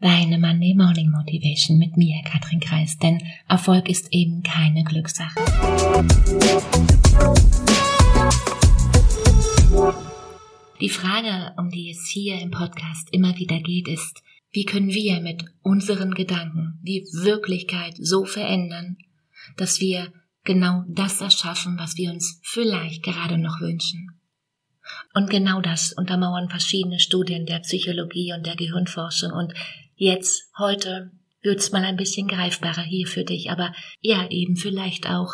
deine 0.00 0.38
Monday 0.38 0.74
Morning 0.74 1.10
Motivation 1.10 1.78
mit 1.78 1.96
mir, 1.96 2.22
Katrin 2.24 2.60
Kreis, 2.60 2.96
denn 2.98 3.22
Erfolg 3.48 3.88
ist 3.88 4.12
eben 4.12 4.42
keine 4.42 4.82
Glückssache. 4.82 5.38
Die 10.80 10.88
Frage, 10.88 11.52
um 11.58 11.70
die 11.70 11.90
es 11.90 12.08
hier 12.08 12.40
im 12.40 12.50
Podcast 12.50 13.08
immer 13.12 13.36
wieder 13.36 13.60
geht, 13.60 13.88
ist, 13.88 14.22
wie 14.52 14.64
können 14.64 14.88
wir 14.88 15.20
mit 15.20 15.44
unseren 15.62 16.14
Gedanken 16.14 16.78
die 16.82 17.06
Wirklichkeit 17.12 17.94
so 17.98 18.24
verändern, 18.24 18.96
dass 19.58 19.80
wir 19.80 20.12
genau 20.44 20.84
das 20.88 21.20
erschaffen, 21.20 21.76
was 21.78 21.96
wir 21.96 22.10
uns 22.10 22.40
vielleicht 22.42 23.02
gerade 23.02 23.36
noch 23.36 23.60
wünschen? 23.60 24.16
Und 25.14 25.30
genau 25.30 25.60
das 25.60 25.92
untermauern 25.92 26.48
verschiedene 26.48 26.98
Studien 26.98 27.46
der 27.46 27.60
Psychologie 27.60 28.32
und 28.32 28.46
der 28.46 28.56
Gehirnforschung. 28.56 29.30
Und 29.32 29.54
jetzt, 30.00 30.50
heute, 30.58 31.10
wird's 31.42 31.72
mal 31.72 31.84
ein 31.84 31.96
bisschen 31.96 32.26
greifbarer 32.26 32.82
hier 32.82 33.06
für 33.06 33.24
dich, 33.24 33.50
aber 33.50 33.72
ja, 34.00 34.26
eben 34.30 34.56
vielleicht 34.56 35.08
auch 35.08 35.32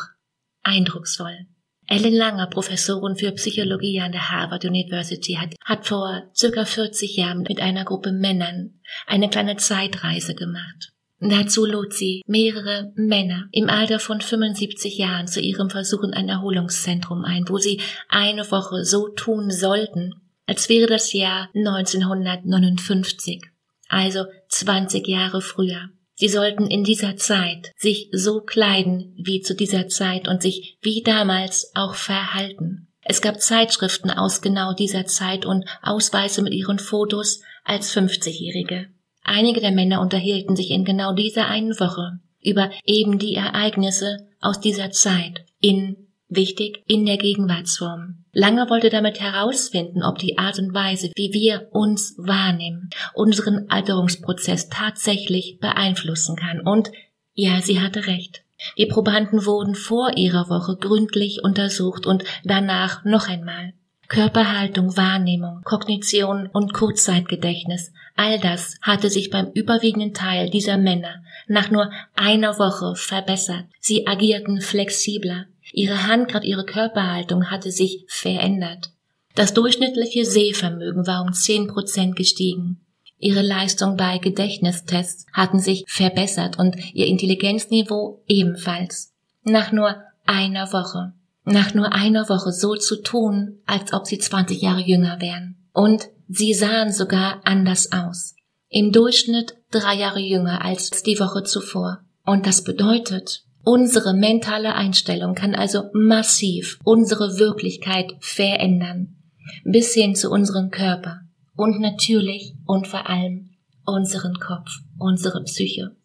eindrucksvoll. 0.62 1.46
Ellen 1.88 2.14
Langer, 2.14 2.48
Professorin 2.48 3.14
für 3.14 3.30
Psychologie 3.32 4.00
an 4.00 4.10
der 4.10 4.30
Harvard 4.30 4.64
University, 4.64 5.34
hat, 5.34 5.54
hat 5.64 5.86
vor 5.86 6.24
circa 6.34 6.64
40 6.64 7.16
Jahren 7.16 7.44
mit 7.48 7.60
einer 7.60 7.84
Gruppe 7.84 8.10
Männern 8.10 8.80
eine 9.06 9.30
kleine 9.30 9.56
Zeitreise 9.56 10.34
gemacht. 10.34 10.92
Dazu 11.20 11.64
lud 11.64 11.94
sie 11.94 12.22
mehrere 12.26 12.92
Männer 12.96 13.48
im 13.52 13.70
Alter 13.70 14.00
von 14.00 14.20
75 14.20 14.98
Jahren 14.98 15.28
zu 15.28 15.40
ihrem 15.40 15.70
Versuch 15.70 16.02
in 16.02 16.12
ein 16.12 16.28
Erholungszentrum 16.28 17.24
ein, 17.24 17.48
wo 17.48 17.58
sie 17.58 17.80
eine 18.08 18.50
Woche 18.50 18.84
so 18.84 19.08
tun 19.08 19.50
sollten, 19.52 20.12
als 20.46 20.68
wäre 20.68 20.88
das 20.88 21.12
Jahr 21.12 21.48
1959, 21.54 23.44
also 23.88 24.24
20 24.48 25.06
Jahre 25.06 25.40
früher. 25.40 25.90
Sie 26.14 26.28
sollten 26.28 26.66
in 26.66 26.82
dieser 26.82 27.16
Zeit 27.16 27.72
sich 27.76 28.08
so 28.12 28.40
kleiden 28.40 29.14
wie 29.18 29.42
zu 29.42 29.54
dieser 29.54 29.88
Zeit 29.88 30.28
und 30.28 30.40
sich 30.40 30.78
wie 30.80 31.02
damals 31.02 31.72
auch 31.74 31.94
verhalten. 31.94 32.88
Es 33.02 33.20
gab 33.20 33.40
Zeitschriften 33.40 34.10
aus 34.10 34.40
genau 34.40 34.72
dieser 34.72 35.04
Zeit 35.04 35.44
und 35.44 35.64
Ausweise 35.82 36.42
mit 36.42 36.54
ihren 36.54 36.78
Fotos 36.78 37.42
als 37.64 37.94
50-Jährige. 37.94 38.88
Einige 39.22 39.60
der 39.60 39.72
Männer 39.72 40.00
unterhielten 40.00 40.56
sich 40.56 40.70
in 40.70 40.84
genau 40.84 41.12
dieser 41.12 41.48
einen 41.48 41.78
Woche 41.78 42.18
über 42.40 42.70
eben 42.84 43.18
die 43.18 43.34
Ereignisse 43.34 44.28
aus 44.40 44.60
dieser 44.60 44.90
Zeit 44.92 45.44
in 45.60 46.05
wichtig 46.28 46.82
in 46.86 47.06
der 47.06 47.16
Gegenwartsform. 47.16 48.24
Lange 48.32 48.68
wollte 48.68 48.90
damit 48.90 49.20
herausfinden, 49.20 50.02
ob 50.02 50.18
die 50.18 50.38
Art 50.38 50.58
und 50.58 50.74
Weise, 50.74 51.10
wie 51.14 51.32
wir 51.32 51.68
uns 51.70 52.14
wahrnehmen, 52.18 52.90
unseren 53.14 53.70
Alterungsprozess 53.70 54.68
tatsächlich 54.68 55.58
beeinflussen 55.60 56.36
kann. 56.36 56.60
Und 56.60 56.90
ja, 57.34 57.60
sie 57.60 57.80
hatte 57.80 58.06
recht. 58.06 58.42
Die 58.78 58.86
Probanden 58.86 59.44
wurden 59.44 59.74
vor 59.74 60.16
ihrer 60.16 60.48
Woche 60.48 60.76
gründlich 60.76 61.44
untersucht 61.44 62.06
und 62.06 62.24
danach 62.44 63.04
noch 63.04 63.28
einmal. 63.28 63.74
Körperhaltung, 64.08 64.96
Wahrnehmung, 64.96 65.62
Kognition 65.64 66.46
und 66.46 66.72
Kurzzeitgedächtnis, 66.72 67.92
all 68.14 68.38
das 68.38 68.76
hatte 68.80 69.10
sich 69.10 69.30
beim 69.30 69.50
überwiegenden 69.52 70.14
Teil 70.14 70.48
dieser 70.48 70.78
Männer 70.78 71.24
nach 71.48 71.70
nur 71.70 71.90
einer 72.14 72.58
Woche 72.58 72.94
verbessert. 72.94 73.64
Sie 73.80 74.06
agierten 74.06 74.60
flexibler. 74.60 75.46
Ihre 75.76 76.06
Handkraft, 76.06 76.44
ihre 76.44 76.64
Körperhaltung 76.64 77.50
hatte 77.50 77.70
sich 77.70 78.04
verändert. 78.08 78.90
Das 79.34 79.52
durchschnittliche 79.52 80.24
Sehvermögen 80.24 81.06
war 81.06 81.22
um 81.22 81.32
zehn 81.32 81.68
Prozent 81.68 82.16
gestiegen. 82.16 82.80
Ihre 83.18 83.42
Leistung 83.42 83.96
bei 83.96 84.18
Gedächtnistests 84.18 85.26
hatten 85.32 85.60
sich 85.60 85.84
verbessert 85.86 86.58
und 86.58 86.76
ihr 86.94 87.06
Intelligenzniveau 87.06 88.22
ebenfalls. 88.26 89.12
Nach 89.44 89.70
nur 89.70 89.96
einer 90.24 90.72
Woche 90.72 91.12
nach 91.46 91.74
nur 91.74 91.92
einer 91.92 92.28
Woche 92.28 92.50
so 92.52 92.74
zu 92.74 93.02
tun, 93.02 93.60
als 93.66 93.92
ob 93.92 94.06
sie 94.06 94.18
20 94.18 94.60
Jahre 94.60 94.80
jünger 94.80 95.20
wären. 95.20 95.56
Und 95.72 96.08
sie 96.28 96.52
sahen 96.54 96.92
sogar 96.92 97.40
anders 97.44 97.92
aus. 97.92 98.34
Im 98.68 98.90
Durchschnitt 98.90 99.56
drei 99.70 99.94
Jahre 99.94 100.18
jünger 100.18 100.64
als 100.64 100.90
die 101.04 101.18
Woche 101.20 101.44
zuvor. 101.44 102.00
Und 102.24 102.46
das 102.46 102.64
bedeutet, 102.64 103.44
unsere 103.66 104.14
mentale 104.14 104.76
Einstellung 104.76 105.34
kann 105.34 105.56
also 105.56 105.90
massiv 105.92 106.78
unsere 106.84 107.38
Wirklichkeit 107.38 108.12
verändern. 108.20 109.16
Bis 109.64 109.92
hin 109.92 110.14
zu 110.14 110.30
unserem 110.30 110.70
Körper. 110.70 111.22
Und 111.56 111.80
natürlich 111.80 112.54
und 112.64 112.86
vor 112.86 113.10
allem 113.10 113.50
unseren 113.84 114.38
Kopf, 114.38 114.70
unsere 114.98 115.42
Psyche. 115.42 115.96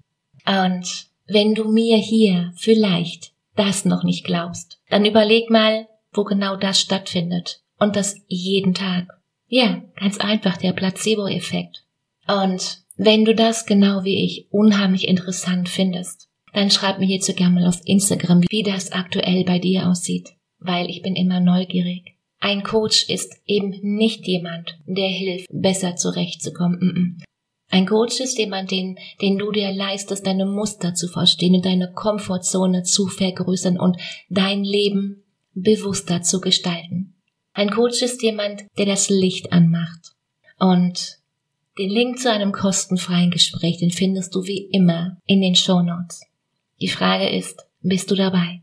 Und 0.45 1.05
wenn 1.27 1.53
du 1.53 1.71
mir 1.71 1.97
hier 1.97 2.51
vielleicht 2.55 3.31
das 3.55 3.85
noch 3.85 4.03
nicht 4.03 4.25
glaubst, 4.25 4.79
dann 4.89 5.05
überleg 5.05 5.51
mal, 5.51 5.87
wo 6.13 6.23
genau 6.23 6.55
das 6.55 6.79
stattfindet. 6.79 7.61
Und 7.77 7.95
das 7.95 8.15
jeden 8.27 8.73
Tag. 8.73 9.07
Ja, 9.47 9.83
ganz 9.99 10.17
einfach 10.19 10.57
der 10.57 10.73
Placebo-Effekt. 10.73 11.83
Und 12.27 12.79
wenn 12.97 13.23
du 13.23 13.35
das 13.35 13.67
genau 13.67 14.03
wie 14.03 14.23
ich 14.25 14.47
unheimlich 14.51 15.07
interessant 15.07 15.69
findest, 15.69 16.30
dann 16.53 16.69
schreib 16.69 16.99
mir 16.99 17.05
hierzu 17.05 17.33
gerne 17.33 17.55
mal 17.55 17.67
auf 17.67 17.81
Instagram, 17.85 18.43
wie 18.49 18.63
das 18.63 18.91
aktuell 18.91 19.43
bei 19.43 19.59
dir 19.59 19.87
aussieht, 19.87 20.29
weil 20.59 20.89
ich 20.89 21.01
bin 21.01 21.15
immer 21.15 21.39
neugierig. 21.39 22.15
Ein 22.39 22.63
Coach 22.63 23.07
ist 23.07 23.35
eben 23.45 23.75
nicht 23.81 24.25
jemand, 24.27 24.79
der 24.85 25.07
hilft, 25.07 25.47
besser 25.51 25.95
zurechtzukommen. 25.95 27.23
Ein 27.69 27.85
Coach 27.85 28.19
ist 28.19 28.37
jemand, 28.37 28.71
den, 28.71 28.97
den 29.21 29.37
du 29.37 29.51
dir 29.51 29.71
leistest, 29.71 30.25
deine 30.25 30.45
Muster 30.45 30.93
zu 30.93 31.07
verstehen 31.07 31.55
und 31.55 31.65
deine 31.65 31.93
Komfortzone 31.93 32.83
zu 32.83 33.07
vergrößern 33.07 33.79
und 33.79 33.97
dein 34.29 34.63
Leben 34.63 35.23
bewusster 35.53 36.21
zu 36.21 36.41
gestalten. 36.41 37.15
Ein 37.53 37.69
Coach 37.69 38.01
ist 38.01 38.23
jemand, 38.23 38.63
der 38.77 38.87
das 38.87 39.09
Licht 39.09 39.53
anmacht. 39.53 40.13
Und 40.57 41.19
den 41.77 41.89
Link 41.89 42.19
zu 42.19 42.31
einem 42.31 42.51
kostenfreien 42.51 43.31
Gespräch, 43.31 43.77
den 43.77 43.91
findest 43.91 44.35
du 44.35 44.43
wie 44.45 44.69
immer 44.71 45.17
in 45.25 45.41
den 45.41 45.55
Show 45.55 45.81
Notes. 45.81 46.21
Die 46.81 46.87
Frage 46.87 47.29
ist, 47.29 47.67
bist 47.81 48.09
du 48.09 48.15
dabei? 48.15 48.61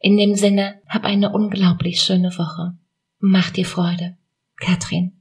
In 0.00 0.16
dem 0.16 0.34
Sinne, 0.34 0.80
hab 0.88 1.04
eine 1.04 1.30
unglaublich 1.30 2.00
schöne 2.00 2.36
Woche. 2.38 2.74
Mach 3.18 3.50
dir 3.50 3.66
Freude. 3.66 4.16
Katrin. 4.56 5.12